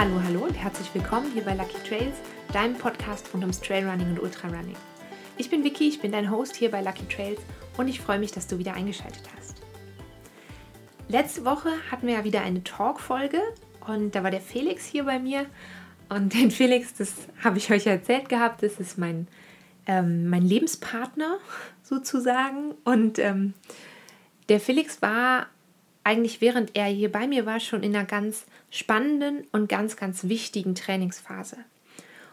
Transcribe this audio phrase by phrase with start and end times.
[0.00, 2.14] Hallo, hallo und herzlich willkommen hier bei Lucky Trails,
[2.52, 4.76] deinem Podcast rund ums Trailrunning und Ultrarunning.
[5.38, 7.40] Ich bin Vicky, ich bin dein Host hier bei Lucky Trails
[7.76, 9.56] und ich freue mich, dass du wieder eingeschaltet hast.
[11.08, 13.42] Letzte Woche hatten wir ja wieder eine Talk-Folge
[13.88, 15.46] und da war der Felix hier bei mir.
[16.08, 19.26] Und den Felix, das habe ich euch erzählt gehabt, das ist mein,
[19.86, 21.38] ähm, mein Lebenspartner
[21.82, 22.76] sozusagen.
[22.84, 23.52] Und ähm,
[24.48, 25.48] der Felix war
[26.08, 30.24] eigentlich während er hier bei mir war, schon in einer ganz spannenden und ganz, ganz
[30.24, 31.58] wichtigen Trainingsphase.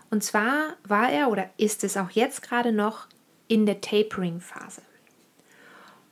[0.10, 3.08] Und zwar war er oder ist es auch jetzt gerade noch
[3.50, 4.82] in der Tapering-Phase.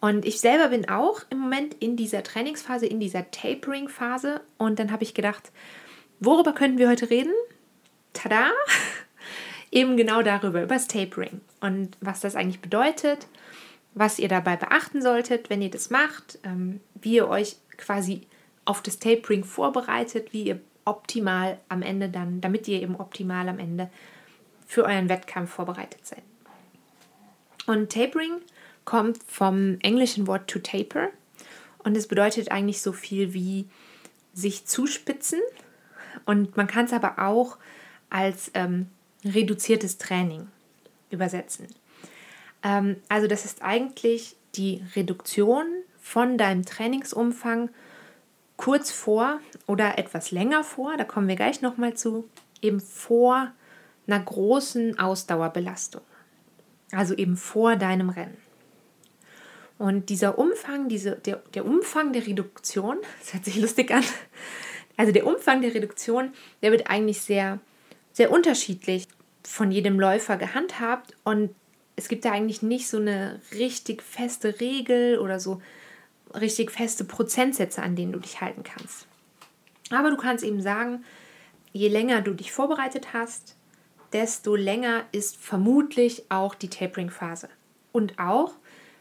[0.02, 4.42] Und ich selber bin auch im Moment in dieser Trainingsphase, in dieser Tapering-Phase.
[4.58, 5.54] Und dann habe ich gedacht,
[6.20, 7.32] worüber könnten wir heute reden?
[8.12, 8.52] Tada!
[9.72, 13.26] Eben genau darüber, über das Tapering und was das eigentlich bedeutet,
[13.96, 18.22] was ihr dabei beachten solltet, wenn ihr das macht, ähm, wie ihr euch quasi
[18.66, 23.60] auf das Tapering vorbereitet, wie ihr optimal am Ende dann, damit ihr eben optimal am
[23.60, 23.90] Ende
[24.68, 26.24] für euren Wettkampf vorbereitet seid.
[27.66, 28.42] Und Tapering
[28.86, 31.10] kommt vom englischen Wort to taper
[31.80, 33.68] und es bedeutet eigentlich so viel wie
[34.34, 35.40] sich zuspitzen
[36.26, 37.58] und man kann es aber auch
[38.10, 38.88] als ähm,
[39.24, 40.48] reduziertes Training
[41.10, 41.68] übersetzen.
[42.64, 45.66] Ähm, also das ist eigentlich die Reduktion
[46.04, 47.70] von deinem Trainingsumfang
[48.58, 52.30] kurz vor oder etwas länger vor, da kommen wir gleich nochmal zu,
[52.62, 53.52] eben vor
[54.06, 56.02] einer großen Ausdauerbelastung.
[56.92, 58.38] Also eben vor deinem Rennen.
[59.80, 64.04] Und dieser Umfang, diese, der, der Umfang der Reduktion, das hört sich lustig an,
[64.98, 67.60] also der Umfang der Reduktion, der wird eigentlich sehr,
[68.12, 69.08] sehr unterschiedlich
[69.42, 71.56] von jedem Läufer gehandhabt und
[71.96, 75.62] es gibt da eigentlich nicht so eine richtig feste Regel oder so
[76.40, 79.08] richtig feste Prozentsätze, an denen du dich halten kannst.
[79.92, 81.04] Aber du kannst eben sagen,
[81.72, 83.56] je länger du dich vorbereitet hast,
[84.14, 87.50] desto länger ist vermutlich auch die Tapering-Phase.
[87.92, 88.54] Und auch,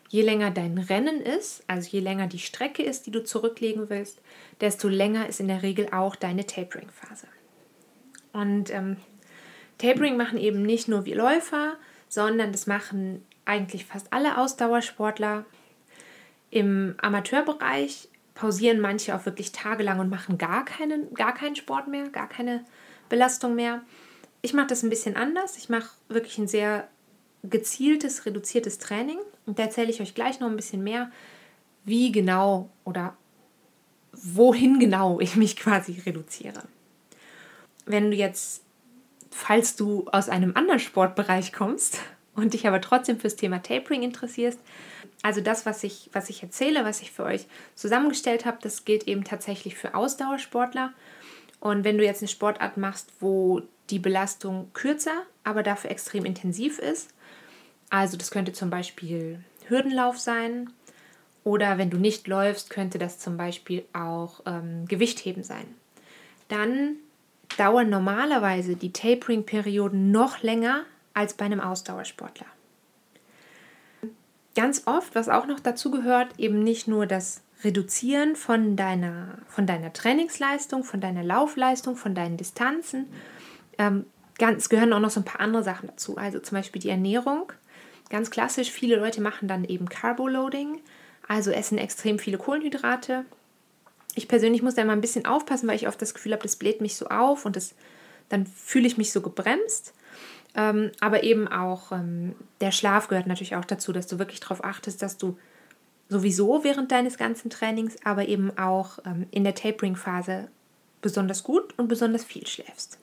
[0.09, 4.21] je länger dein Rennen ist, also je länger die Strecke ist, die du zurücklegen willst,
[4.61, 7.27] desto länger ist in der Regel auch deine Tapering-Phase.
[8.33, 8.97] Und ähm,
[9.79, 11.77] Tapering machen eben nicht nur wir Läufer,
[12.09, 15.45] sondern das machen eigentlich fast alle Ausdauersportler.
[16.53, 22.11] Im Amateurbereich pausieren manche auch wirklich tagelang und machen gar keinen, gar keinen Sport mehr,
[22.11, 22.63] gar keine
[23.09, 23.81] Belastung mehr.
[24.43, 25.57] Ich mache das ein bisschen anders.
[25.57, 26.89] Ich mache wirklich ein sehr
[27.43, 29.17] gezieltes, reduziertes Training.
[29.47, 31.11] Und da erzähle ich euch gleich noch ein bisschen mehr,
[31.87, 33.17] wie genau oder
[34.13, 36.65] wohin genau ich mich quasi reduziere.
[37.87, 38.63] Wenn du jetzt,
[39.31, 41.99] falls du aus einem anderen Sportbereich kommst
[42.35, 44.59] und dich aber trotzdem fürs Thema Tapering interessierst,
[45.23, 49.07] also das, was ich, was ich erzähle, was ich für euch zusammengestellt habe, das gilt
[49.07, 50.93] eben tatsächlich für Ausdauersportler.
[51.61, 56.79] Und wenn du jetzt eine Sportart machst, wo die Belastung kürzer, aber dafür extrem intensiv
[56.79, 57.11] ist,
[57.91, 60.71] also das könnte zum Beispiel Hürdenlauf sein,
[61.45, 65.67] oder wenn du nicht läufst, könnte das zum Beispiel auch ähm, Gewichtheben sein.
[66.49, 66.97] Dann
[67.57, 72.47] dauern normalerweise die Tapering-Perioden noch länger als bei einem Ausdauersportler
[74.55, 79.67] ganz oft, was auch noch dazu gehört, eben nicht nur das Reduzieren von deiner, von
[79.67, 83.07] deiner Trainingsleistung, von deiner Laufleistung, von deinen Distanzen.
[83.79, 84.07] Ähm,
[84.39, 86.17] ganz, gehören auch noch so ein paar andere Sachen dazu.
[86.17, 87.53] Also zum Beispiel die Ernährung.
[88.11, 90.81] Ganz klassisch, viele Leute machen dann eben Carboloading,
[91.29, 93.25] also essen extrem viele Kohlenhydrate.
[94.15, 96.57] Ich persönlich muss da immer ein bisschen aufpassen, weil ich oft das Gefühl habe, das
[96.57, 97.75] bläht mich so auf und das,
[98.29, 99.95] dann fühle ich mich so gebremst.
[100.55, 104.63] Ähm, aber eben auch ähm, der Schlaf gehört natürlich auch dazu, dass du wirklich darauf
[104.65, 105.39] achtest, dass du
[106.09, 110.49] sowieso während deines ganzen Trainings, aber eben auch ähm, in der Tapering-Phase
[111.01, 112.99] besonders gut und besonders viel schläfst.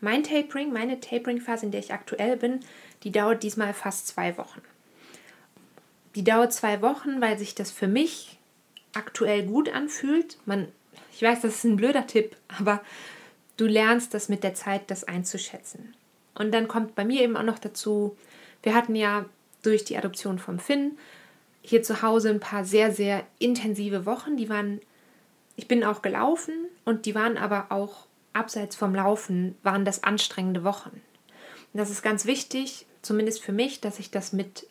[0.00, 2.60] Mein Tapering, meine Tapering-Phase, in der ich aktuell bin,
[3.02, 4.60] die dauert diesmal fast zwei Wochen.
[6.14, 8.38] Die dauert zwei Wochen, weil sich das für mich
[8.92, 10.38] aktuell gut anfühlt.
[10.46, 10.68] Man,
[11.12, 12.80] ich weiß, das ist ein blöder Tipp, aber
[13.58, 15.94] du lernst das mit der Zeit, das einzuschätzen.
[16.34, 18.16] Und dann kommt bei mir eben auch noch dazu,
[18.62, 19.26] wir hatten ja
[19.62, 20.96] durch die Adoption vom Finn
[21.60, 24.36] hier zu Hause ein paar sehr, sehr intensive Wochen.
[24.36, 24.80] Die waren,
[25.56, 30.64] ich bin auch gelaufen und die waren aber auch abseits vom Laufen, waren das anstrengende
[30.64, 31.02] Wochen.
[31.72, 34.66] Und das ist ganz wichtig, zumindest für mich, dass ich das mit,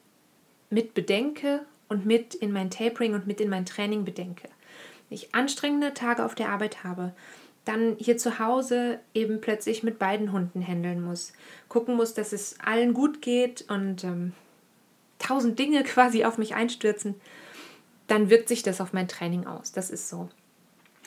[0.70, 4.50] mit bedenke und mit in mein Tapering und mit in mein Training bedenke.
[5.10, 7.14] Wenn ich anstrengende Tage auf der Arbeit habe,
[7.68, 11.34] dann hier zu Hause eben plötzlich mit beiden Hunden handeln muss.
[11.68, 14.34] Gucken muss, dass es allen gut geht und ähm,
[15.20, 17.16] tausend Dinge quasi auf mich einstürzen,
[18.08, 19.72] dann wirkt sich das auf mein Training aus.
[19.72, 20.30] Das ist so.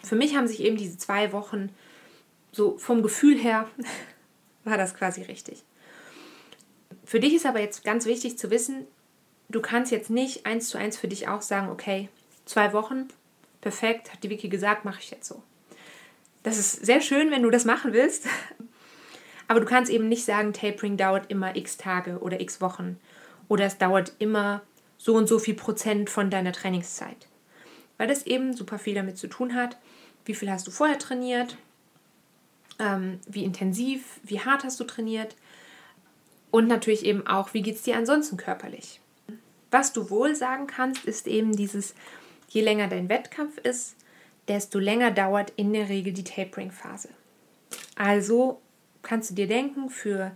[0.02, 1.70] für mich haben sich eben diese zwei Wochen
[2.52, 3.68] so vom Gefühl her
[4.64, 5.62] war das quasi richtig.
[7.04, 8.86] Für dich ist aber jetzt ganz wichtig zu wissen,
[9.48, 12.08] du kannst jetzt nicht eins zu eins für dich auch sagen, okay,
[12.44, 13.08] zwei Wochen,
[13.60, 15.42] perfekt, hat die Wiki gesagt, mache ich jetzt so.
[16.42, 18.26] Das ist sehr schön, wenn du das machen willst,
[19.48, 22.98] aber du kannst eben nicht sagen, Tapering dauert immer x Tage oder x Wochen.
[23.48, 24.62] Oder es dauert immer
[24.96, 27.26] so und so viel Prozent von deiner Trainingszeit.
[27.98, 29.76] Weil das eben super viel damit zu tun hat,
[30.24, 31.56] wie viel hast du vorher trainiert,
[32.78, 35.34] ähm, wie intensiv, wie hart hast du trainiert?
[36.50, 39.00] Und natürlich eben auch, wie geht es dir ansonsten körperlich.
[39.70, 41.94] Was du wohl sagen kannst, ist eben dieses,
[42.48, 43.96] je länger dein Wettkampf ist,
[44.50, 47.08] desto länger dauert in der Regel die Tapering-Phase.
[47.94, 48.60] Also
[49.02, 50.32] kannst du dir denken, für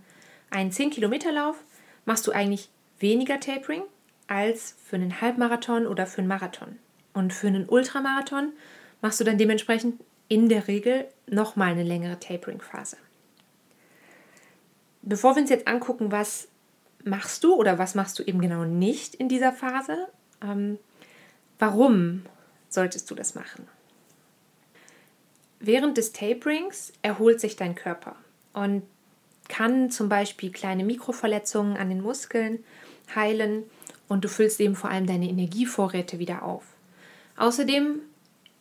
[0.49, 1.57] einen 10-Kilometer-Lauf
[2.05, 3.83] machst du eigentlich weniger Tapering
[4.27, 6.79] als für einen Halbmarathon oder für einen Marathon.
[7.13, 8.53] Und für einen Ultramarathon
[9.01, 12.95] machst du dann dementsprechend in der Regel nochmal eine längere Tapering-Phase.
[15.01, 16.47] Bevor wir uns jetzt angucken, was
[17.03, 20.07] machst du oder was machst du eben genau nicht in dieser Phase,
[20.41, 20.79] ähm,
[21.59, 22.25] warum
[22.69, 23.67] solltest du das machen?
[25.65, 28.15] Während des Taperings erholt sich dein Körper
[28.53, 28.83] und
[29.49, 32.63] kann zum Beispiel kleine Mikroverletzungen an den Muskeln
[33.15, 33.63] heilen
[34.07, 36.65] und du füllst eben vor allem deine Energievorräte wieder auf.
[37.35, 37.99] Außerdem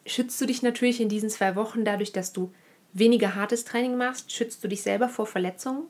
[0.07, 2.51] schützt du dich natürlich in diesen zwei Wochen dadurch, dass du
[2.95, 5.83] weniger hartes Training machst, schützt du dich selber vor Verletzungen,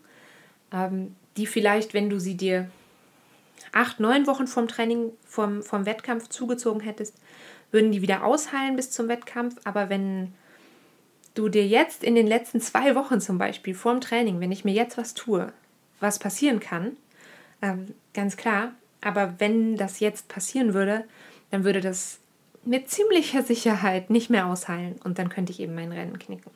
[0.73, 2.69] ähm, die vielleicht, wenn du sie dir
[3.71, 7.15] acht, neun Wochen vom Training, vom, vom Wettkampf zugezogen hättest,
[7.71, 9.61] würden die wieder ausheilen bis zum Wettkampf.
[9.63, 10.35] Aber wenn
[11.35, 14.73] du dir jetzt in den letzten zwei Wochen zum Beispiel vorm Training, wenn ich mir
[14.73, 15.53] jetzt was tue,
[16.01, 16.97] was passieren kann,
[17.63, 21.05] ähm, ganz klar, aber wenn das jetzt passieren würde,
[21.51, 22.19] dann würde das
[22.65, 26.51] mit ziemlicher Sicherheit nicht mehr ausheilen und dann könnte ich eben mein Rennen knicken.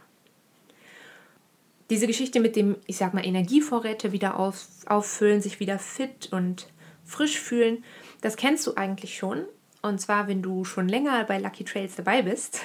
[1.91, 6.69] Diese Geschichte mit dem, ich sag mal, Energievorräte wieder auf, auffüllen, sich wieder fit und
[7.05, 7.85] frisch fühlen,
[8.21, 9.45] das kennst du eigentlich schon.
[9.81, 12.61] Und zwar, wenn du schon länger bei Lucky Trails dabei bist,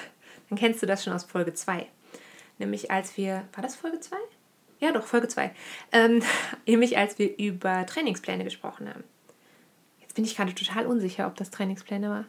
[0.48, 1.86] dann kennst du das schon aus Folge 2.
[2.58, 4.16] Nämlich als wir, war das Folge 2?
[4.80, 5.54] Ja, doch, Folge 2.
[5.92, 6.22] Ähm,
[6.66, 9.04] nämlich als wir über Trainingspläne gesprochen haben.
[10.00, 12.24] Jetzt bin ich gerade total unsicher, ob das Trainingspläne war.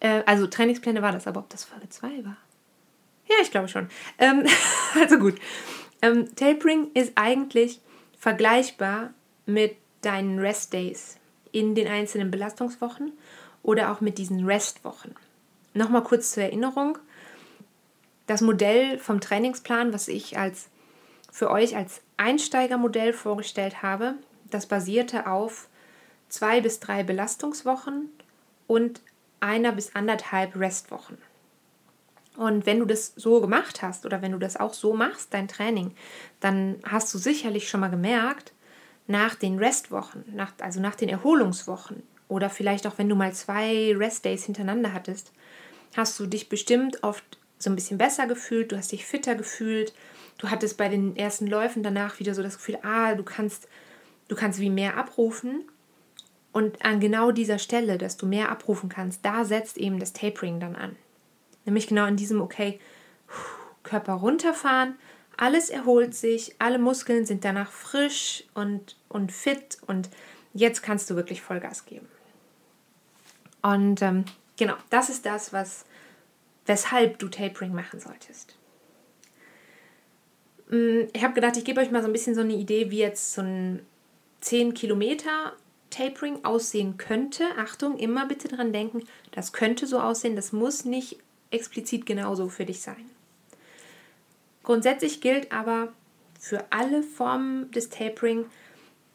[0.00, 2.36] Äh, also Trainingspläne war das, aber ob das Folge 2 war?
[3.26, 3.88] Ja, ich glaube schon.
[4.18, 4.46] Ähm,
[5.00, 5.38] also gut.
[6.02, 7.80] Ähm, Tapering ist eigentlich
[8.18, 9.14] vergleichbar
[9.46, 11.18] mit deinen Rest Days
[11.52, 13.12] in den einzelnen Belastungswochen
[13.62, 15.14] oder auch mit diesen Restwochen.
[15.72, 16.98] Nochmal kurz zur Erinnerung.
[18.26, 20.68] Das Modell vom Trainingsplan, was ich als
[21.30, 24.14] für euch als Einsteigermodell vorgestellt habe,
[24.50, 25.68] das basierte auf
[26.28, 28.08] zwei bis drei Belastungswochen
[28.66, 29.00] und
[29.40, 31.18] einer bis anderthalb Restwochen.
[32.36, 35.48] Und wenn du das so gemacht hast oder wenn du das auch so machst, dein
[35.48, 35.94] Training,
[36.40, 38.52] dann hast du sicherlich schon mal gemerkt,
[39.06, 43.94] nach den Restwochen, nach, also nach den Erholungswochen oder vielleicht auch wenn du mal zwei
[43.96, 45.32] Restdays hintereinander hattest,
[45.96, 49.94] hast du dich bestimmt oft so ein bisschen besser gefühlt, du hast dich fitter gefühlt,
[50.38, 53.68] du hattest bei den ersten Läufen danach wieder so das Gefühl, ah, du kannst,
[54.28, 55.64] du kannst wie mehr abrufen
[56.52, 60.60] und an genau dieser Stelle, dass du mehr abrufen kannst, da setzt eben das Tapering
[60.60, 60.96] dann an.
[61.64, 62.78] Nämlich genau in diesem, okay,
[63.82, 64.96] Körper runterfahren,
[65.36, 70.10] alles erholt sich, alle Muskeln sind danach frisch und, und fit und
[70.52, 72.08] jetzt kannst du wirklich Vollgas geben.
[73.62, 74.24] Und ähm,
[74.56, 75.86] genau, das ist das, was,
[76.66, 78.56] weshalb du Tapering machen solltest.
[80.68, 82.98] Mm, ich habe gedacht, ich gebe euch mal so ein bisschen so eine Idee, wie
[82.98, 83.84] jetzt so ein
[84.40, 85.52] 10 Kilometer
[85.90, 87.44] Tapering aussehen könnte.
[87.56, 91.18] Achtung, immer bitte dran denken, das könnte so aussehen, das muss nicht
[91.50, 93.10] explizit genauso für dich sein.
[94.64, 95.92] Grundsätzlich gilt aber
[96.40, 98.46] für alle Formen des Tapering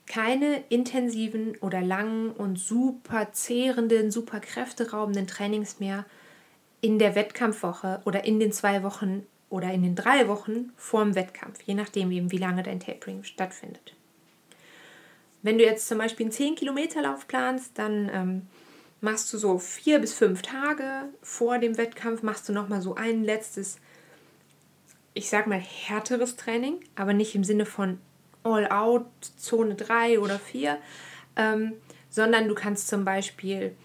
[0.05, 6.05] keine intensiven oder langen und super zehrenden, super kräfteraubenden Trainings mehr
[6.81, 11.61] in der Wettkampfwoche oder in den zwei Wochen oder in den drei Wochen vorm Wettkampf,
[11.63, 13.95] je nachdem eben, wie lange dein Tapering stattfindet.
[15.41, 18.41] Wenn du jetzt zum Beispiel einen 10 Kilometer Lauf planst, dann ähm,
[19.01, 23.23] machst du so vier bis fünf Tage vor dem Wettkampf, machst du nochmal so ein
[23.23, 23.77] letztes,
[25.13, 27.99] ich sag mal, härteres Training, aber nicht im Sinne von
[28.43, 29.07] All-Out,
[29.37, 30.77] Zone 3 oder 4,
[31.35, 31.73] ähm,
[32.09, 33.75] sondern du kannst zum Beispiel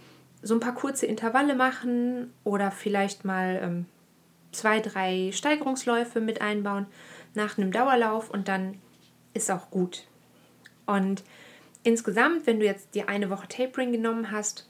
[0.45, 3.87] so ein paar kurze Intervalle machen oder vielleicht mal ähm,
[4.53, 6.87] zwei, drei Steigerungsläufe mit einbauen
[7.35, 8.79] nach einem Dauerlauf und dann
[9.33, 10.05] ist auch gut.
[10.87, 11.25] Und
[11.83, 14.69] insgesamt, wenn du jetzt die eine Woche Tapering genommen hast,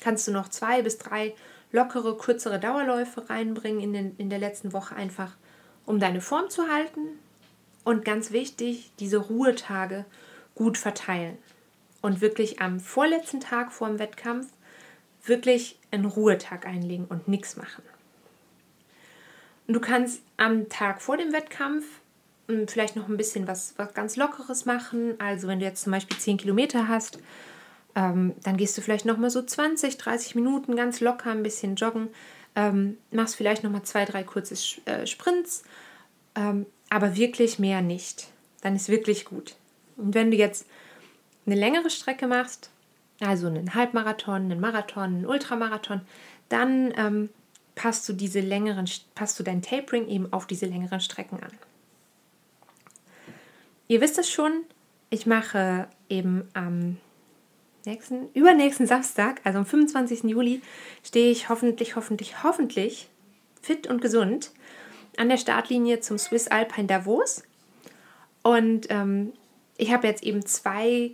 [0.00, 1.34] kannst du noch zwei bis drei
[1.70, 5.36] lockere, kürzere Dauerläufe reinbringen in, den, in der letzten Woche einfach,
[5.86, 7.00] um deine Form zu halten.
[7.84, 10.04] Und ganz wichtig, diese Ruhetage
[10.54, 11.38] gut verteilen.
[12.02, 14.48] Und wirklich am vorletzten Tag vor dem Wettkampf
[15.24, 17.82] wirklich einen Ruhetag einlegen und nichts machen.
[19.66, 21.84] Und du kannst am Tag vor dem Wettkampf
[22.48, 25.14] hm, vielleicht noch ein bisschen was, was ganz Lockeres machen.
[25.20, 27.18] Also wenn du jetzt zum Beispiel 10 Kilometer hast,
[27.94, 31.76] ähm, dann gehst du vielleicht noch mal so 20, 30 Minuten ganz locker ein bisschen
[31.76, 32.08] joggen.
[32.56, 34.54] Ähm, machst vielleicht noch mal zwei, drei kurze
[34.86, 35.62] äh, Sprints,
[36.34, 38.28] ähm, aber wirklich mehr nicht.
[38.62, 39.54] Dann ist wirklich gut.
[39.96, 40.66] Und wenn du jetzt
[41.46, 42.70] eine längere Strecke machst,
[43.20, 46.00] also einen Halbmarathon, einen Marathon, einen Ultramarathon,
[46.48, 47.28] dann ähm,
[47.74, 51.52] passt du diese längeren, passt du dein Tapering eben auf diese längeren Strecken an.
[53.88, 54.64] Ihr wisst es schon,
[55.10, 56.98] ich mache eben am
[57.84, 60.24] nächsten, übernächsten Samstag, also am 25.
[60.24, 60.62] Juli,
[61.04, 63.08] stehe ich hoffentlich, hoffentlich, hoffentlich
[63.60, 64.52] fit und gesund
[65.16, 67.42] an der Startlinie zum Swiss Alpine Davos.
[68.42, 69.32] Und ähm,
[69.76, 71.12] ich habe jetzt eben zwei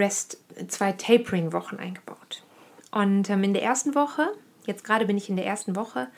[0.00, 0.38] Rest,
[0.68, 2.42] zwei Tapering-Wochen eingebaut.
[2.90, 4.28] Und ähm, in der ersten Woche,
[4.66, 6.08] jetzt gerade bin ich in der ersten Woche,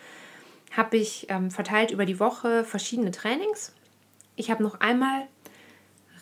[0.74, 3.74] habe ich ähm, verteilt über die Woche verschiedene Trainings.
[4.36, 5.26] Ich habe noch einmal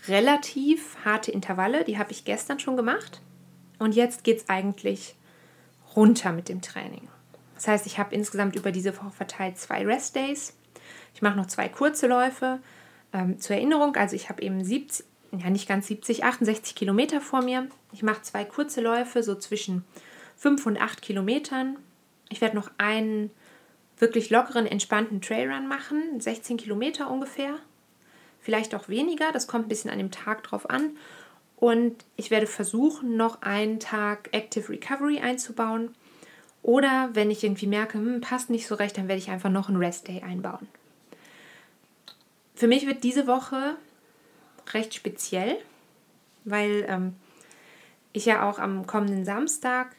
[0.09, 3.21] relativ harte Intervalle, die habe ich gestern schon gemacht.
[3.79, 5.14] Und jetzt geht es eigentlich
[5.95, 7.09] runter mit dem Training.
[7.55, 10.57] Das heißt, ich habe insgesamt über diese Woche verteilt zwei Rest Days.
[11.14, 12.61] Ich mache noch zwei kurze Läufe.
[13.12, 15.05] Ähm, zur Erinnerung, also ich habe eben 70,
[15.39, 17.69] ja nicht ganz 70, 68 Kilometer vor mir.
[17.93, 19.85] Ich mache zwei kurze Läufe, so zwischen
[20.37, 21.77] 5 und 8 Kilometern.
[22.29, 23.31] Ich werde noch einen
[23.99, 27.55] wirklich lockeren, entspannten Trailrun machen, 16 Kilometer ungefähr.
[28.41, 30.97] Vielleicht auch weniger, das kommt ein bisschen an dem Tag drauf an.
[31.57, 35.95] Und ich werde versuchen, noch einen Tag Active Recovery einzubauen.
[36.63, 39.69] Oder wenn ich irgendwie merke, hm, passt nicht so recht, dann werde ich einfach noch
[39.69, 40.69] einen Rest Day einbauen.
[42.55, 43.77] Für mich wird diese Woche
[44.75, 45.57] recht speziell,
[46.45, 47.15] weil ähm,
[48.12, 49.95] ich ja auch am kommenden Samstag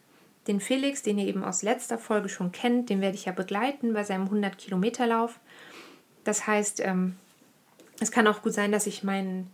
[0.48, 3.94] den Felix, den ihr eben aus letzter Folge schon kennt, den werde ich ja begleiten
[3.94, 5.40] bei seinem 100-Kilometer-Lauf.
[6.24, 7.16] Das heißt, ähm,
[8.00, 9.48] es kann auch gut sein, dass ich meinen,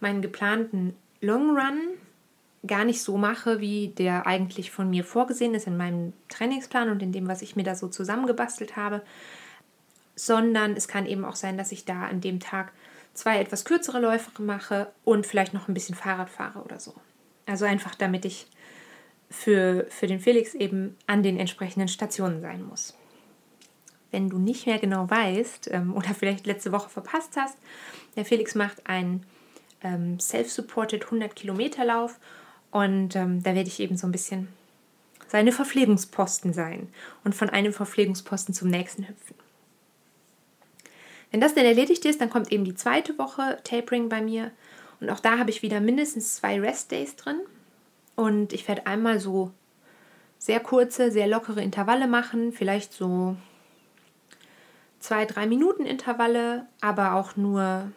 [0.00, 1.80] meinen geplanten Long Run
[2.66, 7.02] gar nicht so mache, wie der eigentlich von mir vorgesehen ist in meinem Trainingsplan und
[7.02, 9.02] in dem, was ich mir da so zusammengebastelt habe,
[10.14, 12.72] sondern es kann eben auch sein, dass ich da an dem Tag
[13.14, 16.94] zwei etwas kürzere Läufe mache und vielleicht noch ein bisschen Fahrrad fahre oder so.
[17.46, 18.46] Also einfach, damit ich
[19.30, 22.94] für, für den Felix eben an den entsprechenden Stationen sein muss.
[24.10, 27.56] Wenn du nicht mehr genau weißt ähm, oder vielleicht letzte Woche verpasst hast,
[28.16, 29.24] der Felix macht einen
[29.82, 32.18] ähm, Self-Supported 100 Kilometer Lauf
[32.70, 34.48] und ähm, da werde ich eben so ein bisschen
[35.28, 36.88] seine Verpflegungsposten sein
[37.24, 39.34] und von einem Verpflegungsposten zum nächsten hüpfen.
[41.32, 44.52] Wenn das dann erledigt ist, dann kommt eben die zweite Woche Tapering bei mir.
[45.00, 47.40] Und auch da habe ich wieder mindestens zwei Rest Days drin.
[48.14, 49.50] Und ich werde einmal so
[50.38, 52.52] sehr kurze, sehr lockere Intervalle machen.
[52.52, 53.36] Vielleicht so
[55.00, 57.90] zwei, drei Minuten Intervalle, aber auch nur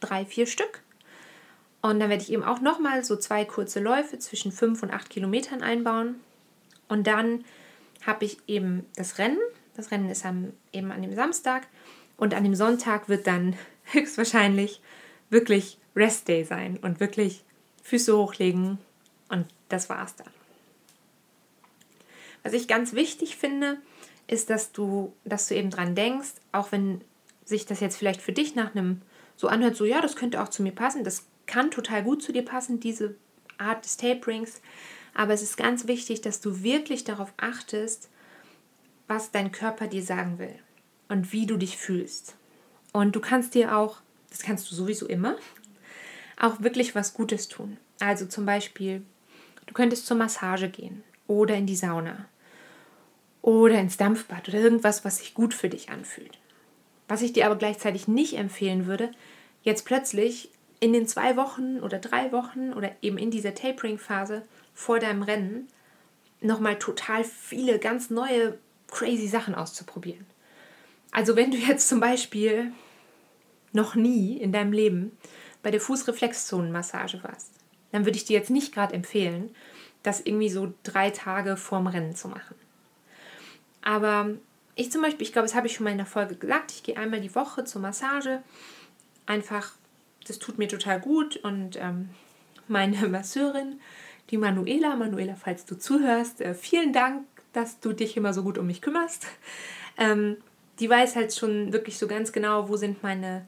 [0.00, 0.82] drei, vier Stück.
[1.82, 5.10] Und dann werde ich eben auch nochmal so zwei kurze Läufe zwischen fünf und acht
[5.10, 6.20] Kilometern einbauen.
[6.88, 7.44] Und dann
[8.06, 9.38] habe ich eben das Rennen.
[9.76, 11.66] Das Rennen ist am, eben an dem Samstag.
[12.22, 14.80] Und an dem Sonntag wird dann höchstwahrscheinlich
[15.28, 17.42] wirklich Rest Day sein und wirklich
[17.82, 18.78] Füße hochlegen
[19.28, 20.30] und das war's dann.
[22.44, 23.78] Was ich ganz wichtig finde,
[24.28, 27.00] ist, dass du, dass du eben dran denkst, auch wenn
[27.44, 29.02] sich das jetzt vielleicht für dich nach einem
[29.34, 32.30] so anhört, so ja, das könnte auch zu mir passen, das kann total gut zu
[32.30, 33.16] dir passen, diese
[33.58, 34.60] Art des Taperings,
[35.12, 38.10] aber es ist ganz wichtig, dass du wirklich darauf achtest,
[39.08, 40.56] was dein Körper dir sagen will
[41.12, 42.34] und wie du dich fühlst.
[42.92, 43.98] Und du kannst dir auch,
[44.30, 45.36] das kannst du sowieso immer,
[46.40, 47.76] auch wirklich was Gutes tun.
[48.00, 49.02] Also zum Beispiel,
[49.66, 52.26] du könntest zur Massage gehen oder in die Sauna
[53.42, 56.38] oder ins Dampfbad oder irgendwas, was sich gut für dich anfühlt.
[57.08, 59.12] Was ich dir aber gleichzeitig nicht empfehlen würde,
[59.62, 60.50] jetzt plötzlich
[60.80, 64.42] in den zwei Wochen oder drei Wochen oder eben in dieser Tapering-Phase
[64.74, 65.68] vor deinem Rennen
[66.40, 70.26] nochmal total viele ganz neue, crazy Sachen auszuprobieren.
[71.12, 72.72] Also wenn du jetzt zum Beispiel
[73.72, 75.16] noch nie in deinem Leben
[75.62, 77.52] bei der Fußreflexzonenmassage warst,
[77.92, 79.54] dann würde ich dir jetzt nicht gerade empfehlen,
[80.02, 82.56] das irgendwie so drei Tage vorm Rennen zu machen.
[83.82, 84.30] Aber
[84.74, 86.82] ich zum Beispiel, ich glaube, das habe ich schon mal in der Folge gesagt, ich
[86.82, 88.42] gehe einmal die Woche zur Massage.
[89.26, 89.72] Einfach,
[90.26, 92.08] das tut mir total gut und ähm,
[92.66, 93.80] meine Masseurin,
[94.30, 98.58] die Manuela, Manuela, falls du zuhörst, äh, vielen Dank dass du dich immer so gut
[98.58, 99.26] um mich kümmerst.
[99.98, 100.38] Ähm,
[100.82, 103.46] die weiß halt schon wirklich so ganz genau, wo sind meine,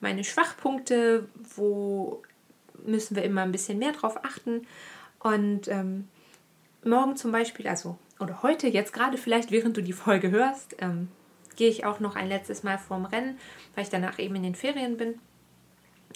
[0.00, 2.22] meine Schwachpunkte, wo
[2.86, 4.66] müssen wir immer ein bisschen mehr drauf achten.
[5.18, 6.08] Und ähm,
[6.82, 11.08] morgen zum Beispiel, also oder heute, jetzt gerade vielleicht, während du die Folge hörst, ähm,
[11.56, 13.38] gehe ich auch noch ein letztes Mal vorm Rennen,
[13.74, 15.18] weil ich danach eben in den Ferien bin.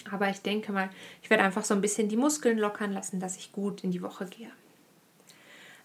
[0.09, 0.89] Aber ich denke mal,
[1.21, 4.01] ich werde einfach so ein bisschen die Muskeln lockern lassen, dass ich gut in die
[4.01, 4.49] Woche gehe.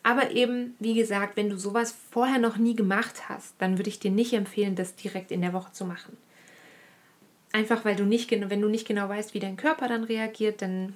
[0.02, 4.00] Aber eben, wie gesagt, wenn du sowas vorher noch nie gemacht hast, dann würde ich
[4.00, 6.16] dir nicht empfehlen, das direkt in der Woche zu machen.
[7.52, 10.94] Einfach weil du nicht, wenn du nicht genau weißt, wie dein Körper dann reagiert, dann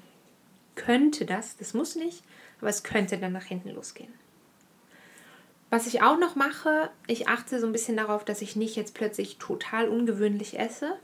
[0.75, 2.23] könnte das, das muss nicht,
[2.61, 4.13] aber es könnte dann nach hinten losgehen.
[5.71, 8.95] Was ich auch noch mache, ich achte so ein bisschen darauf, dass ich nicht jetzt
[8.95, 10.97] plötzlich total ungewöhnlich esse.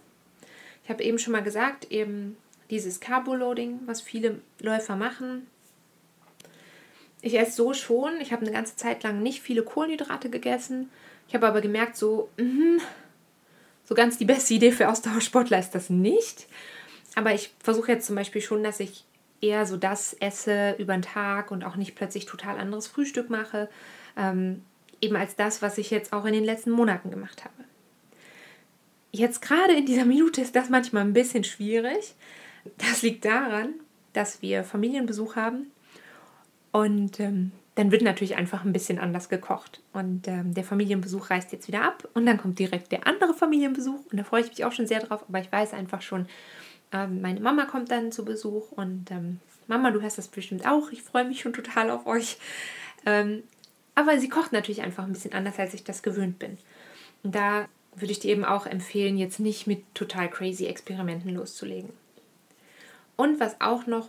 [0.84, 2.36] Ich habe eben schon mal gesagt, eben
[2.70, 5.46] dieses Carboloading, was viele Läufer machen,
[7.22, 8.20] ich esse so schon.
[8.20, 10.90] Ich habe eine ganze Zeit lang nicht viele Kohlenhydrate gegessen.
[11.28, 12.82] Ich habe aber gemerkt, so, mh,
[13.84, 16.46] so ganz die beste Idee für Ausdauersportler ist das nicht.
[17.14, 19.04] Aber ich versuche jetzt zum Beispiel schon, dass ich
[19.40, 23.68] eher so das esse über den Tag und auch nicht plötzlich total anderes Frühstück mache.
[24.16, 24.62] Ähm,
[25.00, 27.54] eben als das, was ich jetzt auch in den letzten Monaten gemacht habe.
[29.12, 32.14] Jetzt gerade in dieser Minute ist das manchmal ein bisschen schwierig.
[32.78, 33.74] Das liegt daran,
[34.12, 35.70] dass wir Familienbesuch haben
[36.72, 39.80] und ähm, dann wird natürlich einfach ein bisschen anders gekocht.
[39.92, 44.00] Und ähm, der Familienbesuch reist jetzt wieder ab und dann kommt direkt der andere Familienbesuch
[44.10, 45.24] und da freue ich mich auch schon sehr drauf.
[45.28, 46.26] Aber ich weiß einfach schon,
[46.92, 50.90] ähm, meine Mama kommt dann zu Besuch und ähm, Mama, du hörst das bestimmt auch.
[50.90, 52.36] Ich freue mich schon total auf euch.
[53.06, 53.42] Ähm,
[53.94, 56.58] aber sie kocht natürlich einfach ein bisschen anders, als ich das gewöhnt bin.
[57.22, 61.90] Und da würde ich dir eben auch empfehlen, jetzt nicht mit total crazy Experimenten loszulegen.
[63.16, 64.08] Und was auch noch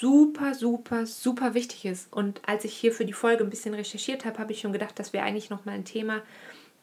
[0.00, 2.12] super, super, super wichtig ist.
[2.12, 4.98] Und als ich hier für die Folge ein bisschen recherchiert habe, habe ich schon gedacht,
[4.98, 6.22] das wäre eigentlich nochmal ein Thema,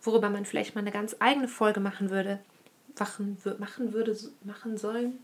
[0.03, 2.39] worüber man vielleicht mal eine ganz eigene Folge machen würde.
[2.99, 5.19] Machen, machen würde, machen sollen,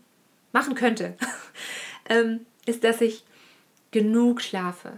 [0.52, 1.16] machen könnte,
[2.08, 3.24] ähm, ist, dass ich
[3.90, 4.92] genug schlafe.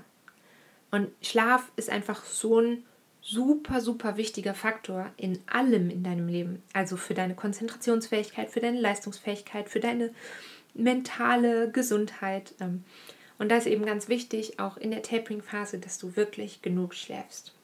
[0.90, 2.84] Und Schlaf ist einfach so ein
[3.22, 6.62] super, super wichtiger Faktor in allem in deinem Leben.
[6.74, 10.10] Also für deine Konzentrationsfähigkeit, für deine Leistungsfähigkeit, für deine
[10.76, 12.54] mentale Gesundheit.
[12.60, 12.84] Ähm,
[13.38, 17.54] und da ist eben ganz wichtig, auch in der Tapering-Phase, dass du wirklich genug schläfst.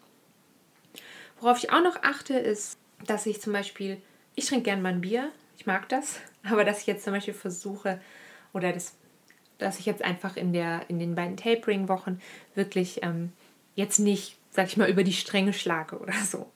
[1.40, 4.00] Worauf ich auch noch achte, ist, dass ich zum Beispiel,
[4.34, 7.34] ich trinke gerne mal ein Bier, ich mag das, aber dass ich jetzt zum Beispiel
[7.34, 8.00] versuche,
[8.52, 8.94] oder das,
[9.58, 12.20] dass ich jetzt einfach in, der, in den beiden Tapering-Wochen
[12.54, 13.32] wirklich ähm,
[13.74, 16.50] jetzt nicht, sag ich mal, über die Stränge schlage oder so.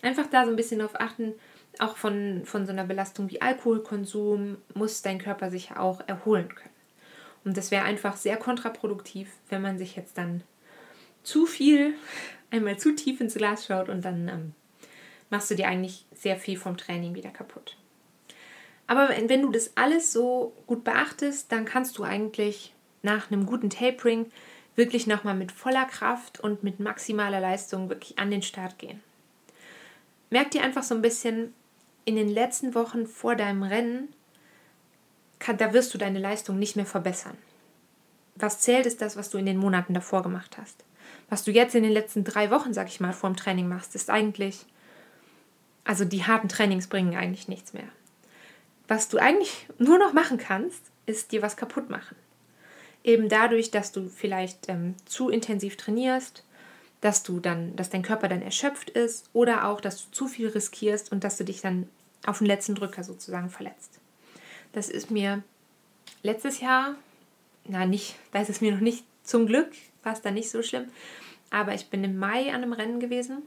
[0.00, 1.34] Einfach da so ein bisschen darauf achten,
[1.78, 6.70] auch von, von so einer Belastung wie Alkoholkonsum muss dein Körper sich auch erholen können.
[7.44, 10.42] Und das wäre einfach sehr kontraproduktiv, wenn man sich jetzt dann
[11.22, 11.94] zu viel,
[12.50, 14.54] einmal zu tief ins Glas schaut und dann ähm,
[15.30, 17.76] machst du dir eigentlich sehr viel vom Training wieder kaputt.
[18.86, 23.46] Aber wenn, wenn du das alles so gut beachtest, dann kannst du eigentlich nach einem
[23.46, 24.30] guten Tapering
[24.76, 29.00] wirklich nochmal mit voller Kraft und mit maximaler Leistung wirklich an den Start gehen.
[30.30, 31.52] Merk dir einfach so ein bisschen,
[32.04, 34.08] in den letzten Wochen vor deinem Rennen,
[35.38, 37.36] kann, da wirst du deine Leistung nicht mehr verbessern.
[38.36, 40.84] Was zählt, ist das, was du in den Monaten davor gemacht hast.
[41.28, 43.94] Was du jetzt in den letzten drei Wochen, sag ich mal, vor dem Training machst,
[43.94, 44.64] ist eigentlich,
[45.84, 47.88] also die harten Trainings bringen eigentlich nichts mehr.
[48.88, 52.16] Was du eigentlich nur noch machen kannst, ist dir was kaputt machen.
[53.04, 56.44] Eben dadurch, dass du vielleicht ähm, zu intensiv trainierst,
[57.02, 60.48] dass du dann, dass dein Körper dann erschöpft ist oder auch, dass du zu viel
[60.48, 61.88] riskierst und dass du dich dann
[62.24, 63.98] auf den letzten Drücker sozusagen verletzt.
[64.72, 65.42] Das ist mir
[66.22, 66.94] letztes Jahr,
[67.66, 69.72] na nicht, da ist es mir noch nicht, zum Glück
[70.04, 70.86] war es dann nicht so schlimm,
[71.50, 73.42] aber ich bin im Mai an einem Rennen gewesen.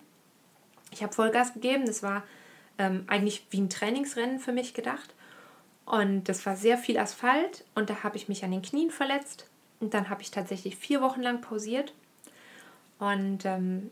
[0.91, 2.23] Ich habe Vollgas gegeben, das war
[2.77, 5.13] ähm, eigentlich wie ein Trainingsrennen für mich gedacht.
[5.85, 9.47] Und das war sehr viel Asphalt und da habe ich mich an den Knien verletzt.
[9.79, 11.93] Und dann habe ich tatsächlich vier Wochen lang pausiert
[12.99, 13.91] und ähm,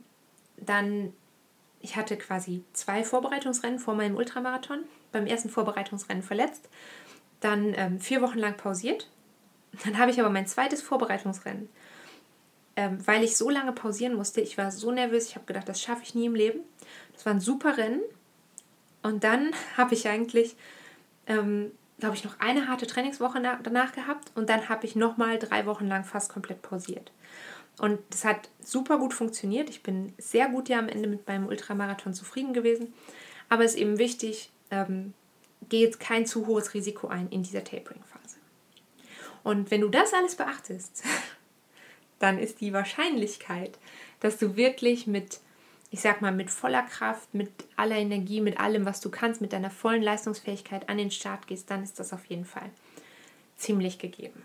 [0.58, 1.14] dann,
[1.82, 4.80] ich hatte quasi zwei Vorbereitungsrennen vor meinem Ultramarathon.
[5.12, 6.70] Beim ersten Vorbereitungsrennen verletzt,
[7.40, 9.10] dann ähm, vier Wochen lang pausiert.
[9.84, 11.70] Dann habe ich aber mein zweites Vorbereitungsrennen,
[12.76, 14.42] ähm, weil ich so lange pausieren musste.
[14.42, 16.62] Ich war so nervös, ich habe gedacht, das schaffe ich nie im Leben.
[17.14, 18.02] Das war ein super Rennen.
[19.02, 20.56] Und dann habe ich eigentlich,
[21.28, 25.66] ähm, glaube ich, noch eine harte Trainingswoche danach gehabt und dann habe ich nochmal drei
[25.66, 27.12] Wochen lang fast komplett pausiert.
[27.80, 29.70] Und das hat super gut funktioniert.
[29.70, 32.94] Ich bin sehr gut ja am Ende mit meinem Ultramarathon zufrieden gewesen.
[33.50, 35.14] Aber es ist eben wichtig, ähm,
[35.70, 38.38] geh jetzt kein zu hohes Risiko ein in dieser Tapering-Phase.
[39.44, 41.04] Und wenn du das alles beachtest,
[42.20, 43.78] dann ist die Wahrscheinlichkeit,
[44.20, 45.40] dass du wirklich mit
[45.94, 49.54] ich sag mal, mit voller Kraft, mit aller Energie, mit allem, was du kannst, mit
[49.54, 52.72] deiner vollen Leistungsfähigkeit an den Start gehst, dann ist das auf jeden Fall
[53.58, 54.42] ziemlich gegeben.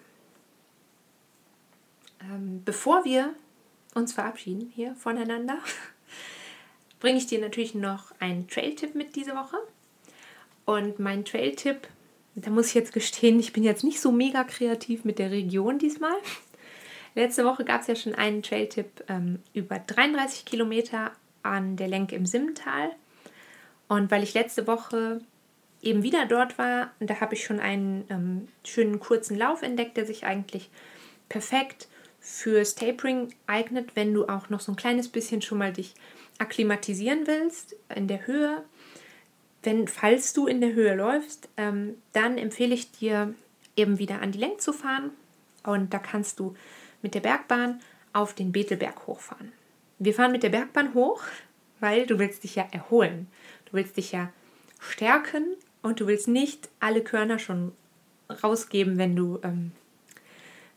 [2.21, 3.35] Ähm, bevor wir
[3.95, 5.59] uns verabschieden hier voneinander,
[7.01, 9.57] bringe ich dir natürlich noch einen Trail-Tipp mit diese Woche.
[10.65, 11.89] Und mein Trail-Tipp,
[12.35, 15.79] da muss ich jetzt gestehen, ich bin jetzt nicht so mega kreativ mit der Region
[15.79, 16.17] diesmal.
[17.15, 22.13] Letzte Woche gab es ja schon einen Trail-Tipp ähm, über 33 Kilometer an der Lenk
[22.13, 22.91] im Simmental.
[23.89, 25.21] Und weil ich letzte Woche
[25.81, 30.07] eben wieder dort war, da habe ich schon einen ähm, schönen kurzen Lauf entdeckt, der
[30.07, 30.71] sich eigentlich
[31.29, 31.89] perfekt
[32.31, 35.95] fürs Tapering eignet, wenn du auch noch so ein kleines bisschen schon mal dich
[36.39, 38.63] akklimatisieren willst in der Höhe.
[39.63, 43.35] Wenn, falls du in der Höhe läufst, ähm, dann empfehle ich dir
[43.77, 45.11] eben wieder an die Lenk zu fahren
[45.65, 46.55] und da kannst du
[47.01, 47.81] mit der Bergbahn
[48.13, 49.53] auf den Betelberg hochfahren.
[49.99, 51.23] Wir fahren mit der Bergbahn hoch,
[51.81, 53.27] weil du willst dich ja erholen.
[53.65, 54.33] Du willst dich ja
[54.79, 57.73] stärken und du willst nicht alle Körner schon
[58.45, 59.73] rausgeben, wenn du, ähm,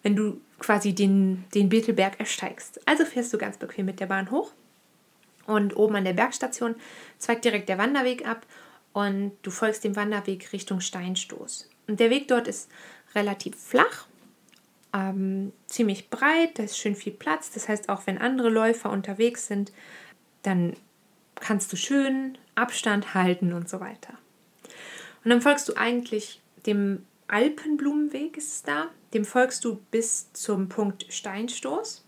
[0.02, 2.80] wenn du quasi den, den Betelberg ersteigst.
[2.88, 4.54] Also fährst du ganz bequem mit der Bahn hoch
[5.48, 6.76] und oben an der Bergstation
[7.18, 8.46] zweigt direkt der Wanderweg ab
[8.94, 11.70] und du folgst dem Wanderweg Richtung Steinstoß.
[11.88, 12.70] Und der Weg dort ist
[13.16, 14.06] relativ flach,
[14.94, 17.52] ähm, ziemlich breit, da ist schön viel Platz.
[17.52, 19.72] Das heißt, auch wenn andere Läufer unterwegs sind,
[20.44, 20.76] dann
[21.36, 24.14] kannst du schön Abstand halten und so weiter.
[25.24, 28.90] Und dann folgst du eigentlich dem Alpenblumenweg, ist es da.
[29.14, 32.06] Dem folgst du bis zum Punkt Steinstoß.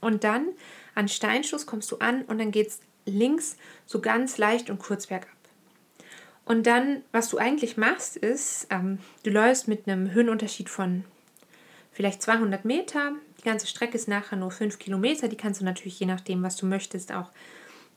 [0.00, 0.48] Und dann
[0.94, 5.06] an Steinstoß kommst du an und dann geht es links so ganz leicht und kurz
[5.06, 5.30] bergab.
[6.44, 11.04] Und dann, was du eigentlich machst, ist, ähm, du läufst mit einem Höhenunterschied von
[11.92, 13.12] vielleicht 200 Meter.
[13.38, 15.28] Die ganze Strecke ist nachher nur 5 Kilometer.
[15.28, 17.32] Die kannst du natürlich je nachdem, was du möchtest, auch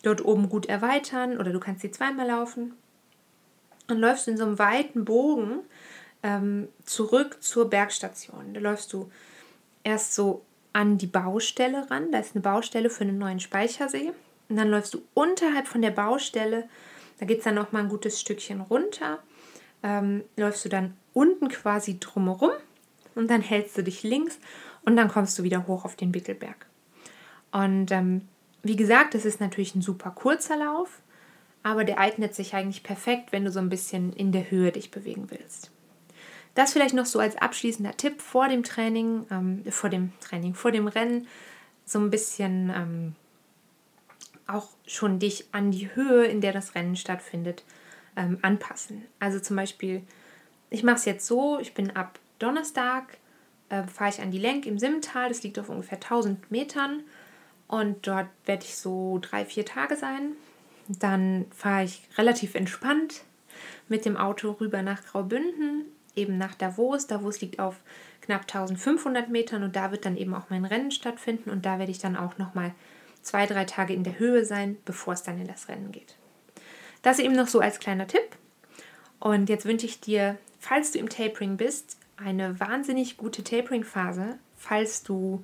[0.04, 2.74] dort oben gut erweitern oder du kannst sie zweimal laufen.
[3.88, 5.60] Dann läufst du in so einem weiten Bogen
[6.24, 8.54] ähm, zurück zur Bergstation.
[8.54, 9.12] Da läufst du
[9.84, 12.12] erst so an die Baustelle ran.
[12.12, 14.12] Da ist eine Baustelle für einen neuen Speichersee.
[14.50, 16.68] Und dann läufst du unterhalb von der Baustelle.
[17.20, 19.20] Da geht es dann noch mal ein gutes Stückchen runter.
[19.84, 22.52] Ähm, läufst du dann unten quasi drumherum
[23.16, 24.40] und dann hältst du dich links
[24.84, 26.68] und dann kommst du wieder hoch auf den Bittelberg.
[27.52, 28.28] Und ähm,
[28.64, 31.02] wie gesagt, das ist natürlich ein super kurzer Lauf,
[31.64, 34.92] aber der eignet sich eigentlich perfekt, wenn du so ein bisschen in der Höhe dich
[34.92, 35.72] bewegen willst.
[36.54, 40.72] Das vielleicht noch so als abschließender Tipp vor dem Training, ähm, vor dem Training, vor
[40.72, 41.28] dem Rennen,
[41.86, 43.16] so ein bisschen ähm,
[44.48, 47.64] auch schon dich an die Höhe, in der das Rennen stattfindet,
[48.16, 49.06] ähm, anpassen.
[49.20, 50.04] Also zum Beispiel,
[50.70, 53.18] ich mache es jetzt so, ich bin ab Donnerstag,
[53.70, 57.04] äh, fahre ich an die Lenk im Simmental, das liegt auf ungefähr 1000 Metern
[57.68, 60.34] und dort werde ich so drei, vier Tage sein.
[60.88, 63.24] Dann fahre ich relativ entspannt
[63.88, 67.08] mit dem Auto rüber nach Graubünden, eben nach Davos.
[67.08, 67.78] Davos liegt auf
[68.22, 71.92] knapp 1500 Metern und da wird dann eben auch mein Rennen stattfinden und da werde
[71.92, 72.74] ich dann auch nochmal
[73.22, 76.16] zwei, drei Tage in der Höhe sein, bevor es dann in das Rennen geht.
[77.02, 78.38] Das eben noch so als kleiner Tipp.
[79.20, 85.04] Und jetzt wünsche ich dir, falls du im Tapering bist, eine wahnsinnig gute Tapering-Phase, falls
[85.04, 85.42] du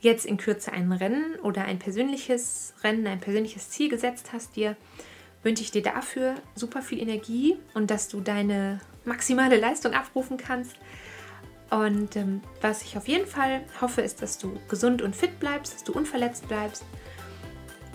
[0.00, 4.76] jetzt in Kürze ein Rennen oder ein persönliches Rennen, ein persönliches Ziel gesetzt hast dir,
[5.42, 10.76] wünsche ich dir dafür super viel Energie und dass du deine maximale Leistung abrufen kannst.
[11.70, 15.74] Und ähm, was ich auf jeden Fall hoffe, ist, dass du gesund und fit bleibst,
[15.74, 16.84] dass du unverletzt bleibst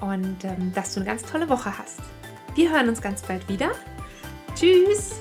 [0.02, 2.00] und ähm, dass du eine ganz tolle Woche hast.
[2.56, 3.72] Wir hören uns ganz bald wieder.
[4.56, 5.20] Tschüss!